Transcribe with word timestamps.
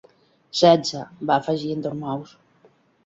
"Setze", 0.59 1.03
va 1.31 1.35
afegir 1.41 1.71
en 1.75 1.85
Dormouse. 1.87 2.73